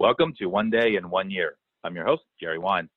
Welcome 0.00 0.32
to 0.38 0.46
One 0.46 0.70
Day 0.70 0.96
in 0.96 1.10
One 1.10 1.30
Year. 1.30 1.58
I'm 1.84 1.94
your 1.94 2.06
host, 2.06 2.22
Jerry 2.40 2.58
Wine. 2.58 2.88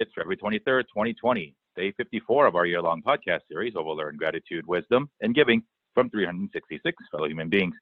It's 0.00 0.10
February 0.12 0.36
23rd, 0.38 0.82
2020, 0.92 1.54
day 1.76 1.92
54 1.96 2.46
of 2.46 2.56
our 2.56 2.66
year 2.66 2.82
long 2.82 3.00
podcast 3.00 3.42
series 3.48 3.76
where 3.76 3.84
we'll 3.84 3.96
learn 3.96 4.16
gratitude, 4.16 4.66
wisdom, 4.66 5.08
and 5.20 5.36
giving 5.36 5.62
from 5.94 6.10
366 6.10 6.96
fellow 7.12 7.28
human 7.28 7.48
beings. 7.48 7.76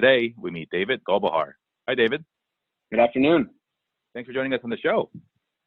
Today, 0.00 0.32
we 0.38 0.52
meet 0.52 0.68
David 0.70 1.00
Golbahar. 1.02 1.54
Hi, 1.88 1.96
David. 1.96 2.24
Good 2.92 3.00
afternoon. 3.00 3.50
Thanks 4.14 4.28
for 4.28 4.32
joining 4.32 4.54
us 4.54 4.60
on 4.62 4.70
the 4.70 4.78
show. 4.78 5.10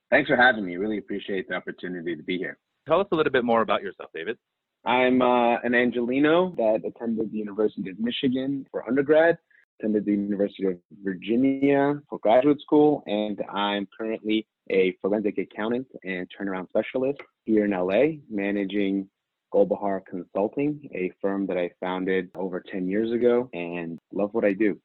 Thanks 0.10 0.30
for 0.30 0.38
having 0.38 0.66
me. 0.66 0.78
Really 0.78 1.00
appreciate 1.00 1.50
the 1.50 1.56
opportunity 1.56 2.16
to 2.16 2.24
be 2.24 2.38
here. 2.38 2.58
Tell 2.88 3.02
us 3.02 3.08
a 3.12 3.16
little 3.18 3.34
bit 3.34 3.44
more 3.44 3.64
about 3.64 3.82
yourself, 3.82 4.12
David. 4.16 4.38
I'm 4.86 5.22
uh, 5.22 5.58
an 5.58 5.74
Angeleno 5.74 6.56
that 6.56 6.88
attended 6.88 7.34
the 7.34 7.38
University 7.38 7.90
of 7.90 8.00
Michigan 8.00 8.66
for 8.72 8.88
undergrad, 8.88 9.40
attended 9.80 10.06
the 10.06 10.12
University 10.12 10.66
of 10.66 10.78
Virginia 11.04 12.00
for 12.10 12.20
graduate 12.20 12.62
school, 12.62 13.04
and 13.06 13.42
I'm 13.54 13.88
currently 13.98 14.48
a 14.72 14.96
forensic 15.02 15.38
accountant 15.38 15.88
and 16.04 16.28
turnaround 16.30 16.70
specialist 16.70 17.20
here 17.46 17.66
in 17.66 17.72
LA, 17.72 18.20
managing 18.30 19.08
Golbahar 19.54 20.02
Consulting, 20.10 20.90
a 20.94 21.12
firm 21.22 21.46
that 21.48 21.58
I 21.58 21.70
founded 21.80 22.30
over 22.36 22.64
10 22.72 22.88
years 22.88 23.12
ago 23.12 23.50
and 23.54 24.00
love 24.12 24.34
what 24.34 24.44
I 24.44 24.54
do. 24.54 24.80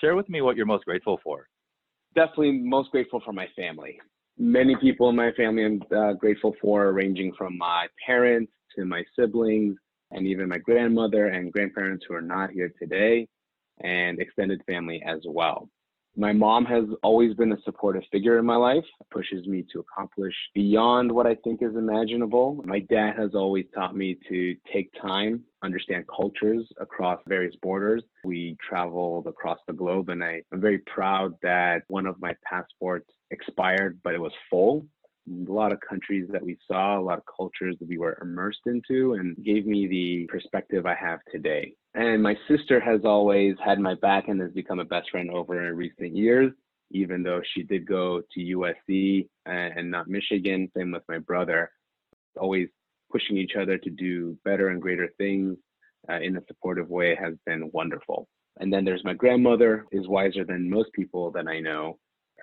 Share 0.00 0.14
with 0.14 0.28
me 0.28 0.42
what 0.42 0.56
you're 0.56 0.66
most 0.66 0.84
grateful 0.84 1.18
for. 1.24 1.48
Definitely 2.14 2.52
most 2.52 2.90
grateful 2.90 3.20
for 3.24 3.32
my 3.32 3.46
family. 3.56 3.98
Many 4.38 4.76
people 4.76 5.08
in 5.08 5.16
my 5.16 5.32
family 5.32 5.64
I'm 5.64 5.82
uh, 5.96 6.12
grateful 6.12 6.54
for, 6.60 6.92
ranging 6.92 7.32
from 7.36 7.56
my 7.56 7.86
parents 8.06 8.52
to 8.76 8.84
my 8.84 9.02
siblings 9.18 9.76
and 10.10 10.26
even 10.26 10.48
my 10.48 10.58
grandmother 10.58 11.28
and 11.28 11.52
grandparents 11.52 12.04
who 12.06 12.14
are 12.14 12.22
not 12.22 12.50
here 12.50 12.72
today, 12.78 13.26
and 13.82 14.20
extended 14.20 14.62
family 14.66 15.02
as 15.06 15.20
well. 15.26 15.68
My 16.18 16.32
mom 16.32 16.64
has 16.64 16.84
always 17.02 17.34
been 17.34 17.52
a 17.52 17.60
supportive 17.62 18.02
figure 18.10 18.38
in 18.38 18.46
my 18.46 18.56
life, 18.56 18.84
pushes 19.10 19.46
me 19.46 19.66
to 19.70 19.80
accomplish 19.80 20.32
beyond 20.54 21.12
what 21.12 21.26
I 21.26 21.34
think 21.44 21.60
is 21.62 21.76
imaginable. 21.76 22.62
My 22.64 22.78
dad 22.78 23.16
has 23.18 23.34
always 23.34 23.66
taught 23.74 23.94
me 23.94 24.16
to 24.30 24.56
take 24.72 24.90
time, 24.98 25.44
understand 25.62 26.06
cultures 26.08 26.66
across 26.80 27.20
various 27.28 27.54
borders. 27.60 28.02
We 28.24 28.56
traveled 28.66 29.26
across 29.26 29.58
the 29.66 29.74
globe, 29.74 30.08
and 30.08 30.24
I, 30.24 30.40
am 30.54 30.60
very 30.62 30.78
proud 30.78 31.34
that 31.42 31.82
one 31.88 32.06
of 32.06 32.18
my 32.18 32.34
passports 32.50 33.10
expired, 33.30 34.00
but 34.02 34.14
it 34.14 34.20
was 34.20 34.32
full 34.48 34.86
a 35.28 35.52
lot 35.52 35.72
of 35.72 35.80
countries 35.80 36.28
that 36.30 36.42
we 36.42 36.56
saw, 36.68 36.98
a 36.98 37.02
lot 37.02 37.18
of 37.18 37.24
cultures 37.36 37.76
that 37.78 37.88
we 37.88 37.98
were 37.98 38.18
immersed 38.22 38.60
into, 38.66 39.14
and 39.14 39.36
gave 39.44 39.66
me 39.66 39.86
the 39.86 40.26
perspective 40.28 40.86
I 40.86 40.94
have 40.94 41.20
today. 41.30 41.74
And 41.94 42.22
my 42.22 42.36
sister 42.48 42.80
has 42.80 43.00
always 43.04 43.56
had 43.64 43.78
my 43.78 43.94
back 43.94 44.28
and 44.28 44.40
has 44.40 44.52
become 44.52 44.78
a 44.78 44.84
best 44.84 45.10
friend 45.10 45.30
over 45.30 45.66
in 45.66 45.76
recent 45.76 46.16
years, 46.16 46.52
even 46.90 47.22
though 47.22 47.40
she 47.54 47.62
did 47.62 47.86
go 47.86 48.22
to 48.32 48.40
USC 48.40 49.28
and 49.46 49.90
not 49.90 50.08
Michigan. 50.08 50.70
Same 50.76 50.92
with 50.92 51.02
my 51.08 51.18
brother. 51.18 51.70
Always 52.38 52.68
pushing 53.10 53.36
each 53.36 53.52
other 53.60 53.78
to 53.78 53.90
do 53.90 54.36
better 54.44 54.68
and 54.68 54.82
greater 54.82 55.08
things 55.18 55.56
uh, 56.10 56.20
in 56.20 56.36
a 56.36 56.40
supportive 56.46 56.88
way 56.88 57.16
has 57.16 57.34
been 57.46 57.70
wonderful. 57.72 58.28
And 58.58 58.72
then 58.72 58.84
there's 58.84 59.04
my 59.04 59.14
grandmother, 59.14 59.86
is 59.92 60.08
wiser 60.08 60.44
than 60.44 60.70
most 60.70 60.92
people 60.92 61.30
that 61.32 61.46
I 61.46 61.60
know. 61.60 61.98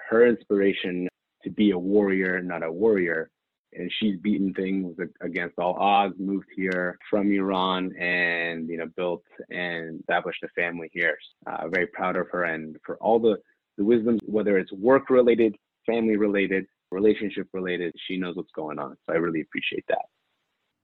Her 0.10 0.28
inspiration 0.28 1.08
to 1.44 1.50
be 1.50 1.72
a 1.72 1.78
warrior, 1.78 2.42
not 2.42 2.64
a 2.64 2.72
warrior. 2.72 3.30
And 3.76 3.92
she's 4.00 4.20
beaten 4.20 4.54
things 4.54 4.96
against 5.22 5.58
all 5.58 5.74
odds, 5.80 6.14
moved 6.20 6.46
here 6.56 7.00
from 7.10 7.32
Iran 7.32 7.92
and, 7.98 8.70
you 8.70 8.78
know, 8.78 8.86
built 8.96 9.24
and 9.50 10.00
established 10.00 10.44
a 10.44 10.48
family 10.50 10.90
here. 10.94 11.18
Uh, 11.48 11.68
very 11.70 11.88
proud 11.88 12.16
of 12.16 12.28
her 12.32 12.44
and 12.44 12.78
for 12.86 12.98
all 12.98 13.18
the, 13.18 13.38
the 13.78 13.84
wisdom, 13.84 14.20
whether 14.26 14.60
it's 14.60 14.72
work 14.74 15.10
related, 15.10 15.56
family 15.88 16.18
related, 16.18 16.66
relationship 16.92 17.48
related, 17.52 17.94
she 18.08 18.18
knows 18.18 18.36
what's 18.36 18.52
going 18.56 18.78
on. 18.78 18.96
So 19.08 19.14
I 19.14 19.18
really 19.18 19.42
appreciate 19.42 19.86
that. 19.88 20.06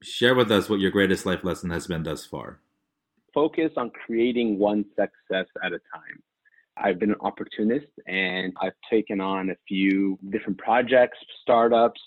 Share 0.02 0.34
with 0.34 0.50
us 0.50 0.68
what 0.68 0.80
your 0.80 0.90
greatest 0.90 1.24
life 1.24 1.44
lesson 1.44 1.70
has 1.70 1.86
been 1.86 2.02
thus 2.02 2.26
far. 2.26 2.58
Focus 3.32 3.70
on 3.76 3.90
creating 3.90 4.58
one 4.58 4.84
success 4.98 5.46
at 5.62 5.72
a 5.72 5.78
time. 5.94 6.20
I've 6.82 6.98
been 6.98 7.10
an 7.10 7.20
opportunist 7.20 7.86
and 8.06 8.54
I've 8.60 8.72
taken 8.88 9.20
on 9.20 9.50
a 9.50 9.56
few 9.68 10.18
different 10.30 10.58
projects, 10.58 11.18
startups, 11.42 12.00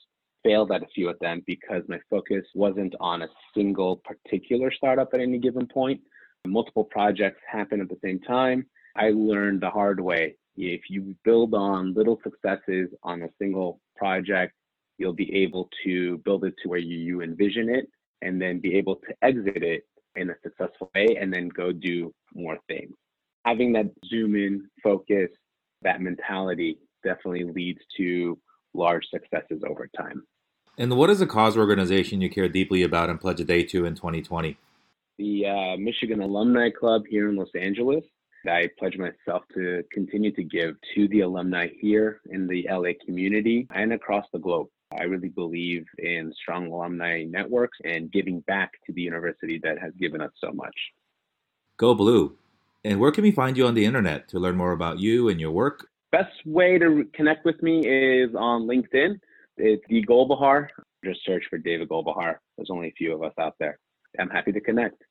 failed 0.43 0.71
at 0.71 0.81
a 0.81 0.87
few 0.93 1.09
of 1.09 1.19
them 1.19 1.43
because 1.45 1.83
my 1.87 1.99
focus 2.09 2.43
wasn't 2.55 2.95
on 2.99 3.21
a 3.21 3.27
single 3.55 3.97
particular 3.97 4.71
startup 4.71 5.09
at 5.13 5.21
any 5.21 5.37
given 5.37 5.67
point. 5.67 6.01
Multiple 6.45 6.83
projects 6.83 7.39
happen 7.49 7.81
at 7.81 7.89
the 7.89 7.99
same 8.03 8.19
time. 8.19 8.65
I 8.95 9.11
learned 9.11 9.61
the 9.61 9.69
hard 9.69 9.99
way. 9.99 10.35
If 10.57 10.81
you 10.89 11.15
build 11.23 11.53
on 11.53 11.93
little 11.93 12.19
successes 12.23 12.89
on 13.03 13.21
a 13.21 13.29
single 13.39 13.79
project, 13.95 14.53
you'll 14.97 15.13
be 15.13 15.33
able 15.35 15.69
to 15.83 16.17
build 16.19 16.45
it 16.45 16.55
to 16.63 16.69
where 16.69 16.79
you, 16.79 16.97
you 16.97 17.21
envision 17.21 17.69
it 17.69 17.87
and 18.21 18.41
then 18.41 18.59
be 18.59 18.75
able 18.75 18.95
to 18.97 19.13
exit 19.21 19.63
it 19.63 19.83
in 20.15 20.29
a 20.29 20.35
successful 20.43 20.91
way 20.95 21.17
and 21.19 21.33
then 21.33 21.47
go 21.49 21.71
do 21.71 22.13
more 22.33 22.57
things 22.67 22.93
having 23.45 23.73
that 23.73 23.91
zoom 24.07 24.35
in 24.35 24.69
focus, 24.81 25.29
that 25.81 26.01
mentality 26.01 26.77
definitely 27.03 27.43
leads 27.43 27.81
to 27.97 28.37
large 28.73 29.05
successes 29.11 29.61
over 29.67 29.89
time. 29.95 30.23
And 30.77 30.97
what 30.97 31.09
is 31.09 31.21
a 31.21 31.27
cause 31.27 31.55
organization 31.55 32.21
you 32.21 32.29
care 32.29 32.49
deeply 32.49 32.81
about 32.83 33.09
and 33.09 33.19
pledge 33.19 33.39
a 33.39 33.43
day 33.43 33.63
to 33.65 33.85
in 33.85 33.95
2020? 33.95 34.57
The 35.19 35.45
uh, 35.45 35.77
Michigan 35.77 36.21
Alumni 36.21 36.71
Club 36.71 37.03
here 37.07 37.29
in 37.29 37.35
Los 37.35 37.49
Angeles. 37.59 38.03
I 38.47 38.69
pledge 38.77 38.97
myself 38.97 39.43
to 39.53 39.83
continue 39.91 40.31
to 40.33 40.43
give 40.43 40.75
to 40.95 41.07
the 41.07 41.21
alumni 41.21 41.67
here 41.79 42.19
in 42.29 42.47
the 42.47 42.67
LA 42.69 42.91
community 43.05 43.67
and 43.73 43.93
across 43.93 44.25
the 44.33 44.39
globe. 44.39 44.67
I 44.99 45.03
really 45.03 45.29
believe 45.29 45.85
in 45.97 46.33
strong 46.41 46.67
alumni 46.67 47.23
networks 47.23 47.77
and 47.85 48.11
giving 48.11 48.41
back 48.41 48.71
to 48.85 48.93
the 48.93 49.01
university 49.01 49.59
that 49.63 49.79
has 49.79 49.93
given 49.99 50.21
us 50.21 50.31
so 50.43 50.51
much. 50.51 50.75
Go 51.77 51.93
Blue. 51.93 52.35
And 52.83 52.99
where 52.99 53.11
can 53.11 53.23
we 53.23 53.31
find 53.31 53.55
you 53.55 53.65
on 53.65 53.75
the 53.75 53.85
internet 53.85 54.27
to 54.29 54.39
learn 54.39 54.57
more 54.57 54.73
about 54.73 54.99
you 54.99 55.29
and 55.29 55.39
your 55.39 55.51
work? 55.51 55.87
Best 56.11 56.35
way 56.45 56.77
to 56.77 57.05
connect 57.13 57.45
with 57.45 57.61
me 57.63 57.79
is 57.79 58.35
on 58.35 58.63
LinkedIn. 58.63 59.19
It's 59.57 59.83
the 59.87 60.05
Golbahar. 60.05 60.67
Just 61.03 61.25
search 61.25 61.43
for 61.49 61.57
David 61.57 61.89
Golbahar. 61.89 62.37
There's 62.57 62.69
only 62.69 62.89
a 62.89 62.93
few 62.97 63.13
of 63.13 63.23
us 63.23 63.33
out 63.39 63.55
there. 63.59 63.79
I'm 64.19 64.29
happy 64.29 64.51
to 64.51 64.61
connect. 64.61 65.03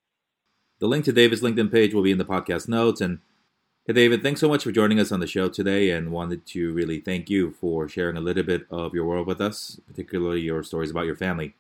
The 0.81 0.87
link 0.87 1.05
to 1.07 1.13
David's 1.13 1.43
LinkedIn 1.43 1.73
page 1.73 1.95
will 1.95 2.03
be 2.03 2.11
in 2.11 2.19
the 2.19 2.25
podcast 2.25 2.69
notes. 2.69 3.01
And 3.01 3.21
hey, 3.87 3.95
David, 3.95 4.23
thanks 4.23 4.41
so 4.41 4.49
much 4.49 4.65
for 4.65 4.73
joining 4.73 5.01
us 5.01 5.11
on 5.11 5.21
the 5.21 5.27
show 5.27 5.49
today 5.49 5.91
and 5.91 6.13
wanted 6.13 6.47
to 6.47 6.73
really 6.73 7.01
thank 7.01 7.31
you 7.31 7.53
for 7.53 7.89
sharing 7.89 8.17
a 8.17 8.21
little 8.21 8.43
bit 8.43 8.67
of 8.71 8.95
your 8.95 9.07
world 9.07 9.27
with 9.27 9.41
us, 9.41 9.81
particularly 9.87 10.41
your 10.41 10.63
stories 10.63 10.91
about 10.91 11.07
your 11.07 11.17
family. 11.17 11.55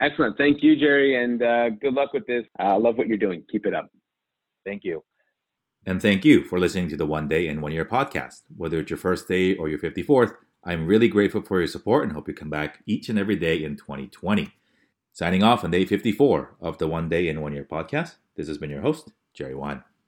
Excellent. 0.00 0.36
Thank 0.36 0.62
you, 0.62 0.76
Jerry, 0.76 1.22
and 1.22 1.42
uh, 1.42 1.70
good 1.70 1.94
luck 1.94 2.12
with 2.12 2.26
this. 2.26 2.44
I 2.58 2.72
uh, 2.72 2.78
love 2.78 2.98
what 2.98 3.08
you're 3.08 3.16
doing. 3.16 3.42
Keep 3.50 3.66
it 3.66 3.74
up. 3.74 3.90
Thank 4.64 4.84
you. 4.84 5.02
And 5.88 6.02
thank 6.02 6.24
you 6.24 6.42
for 6.42 6.58
listening 6.58 6.88
to 6.88 6.96
the 6.96 7.06
One 7.06 7.28
Day 7.28 7.46
in 7.46 7.60
One 7.60 7.70
Year 7.70 7.84
podcast. 7.84 8.42
Whether 8.56 8.80
it's 8.80 8.90
your 8.90 8.96
first 8.96 9.28
day 9.28 9.54
or 9.54 9.68
your 9.68 9.78
54th, 9.78 10.34
I'm 10.64 10.84
really 10.84 11.06
grateful 11.06 11.42
for 11.42 11.60
your 11.60 11.68
support 11.68 12.02
and 12.02 12.12
hope 12.12 12.26
you 12.26 12.34
come 12.34 12.50
back 12.50 12.82
each 12.86 13.08
and 13.08 13.16
every 13.16 13.36
day 13.36 13.62
in 13.62 13.76
2020. 13.76 14.52
Signing 15.12 15.44
off 15.44 15.62
on 15.62 15.70
day 15.70 15.84
54 15.84 16.56
of 16.60 16.78
the 16.78 16.88
One 16.88 17.08
Day 17.08 17.28
in 17.28 17.40
One 17.40 17.52
Year 17.52 17.64
podcast, 17.64 18.16
this 18.34 18.48
has 18.48 18.58
been 18.58 18.70
your 18.70 18.80
host, 18.80 19.12
Jerry 19.32 19.54
Wine. 19.54 19.84